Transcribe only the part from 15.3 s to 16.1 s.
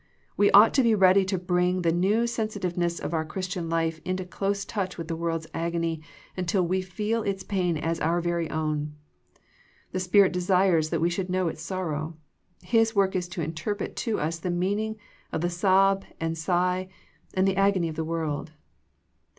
of the sob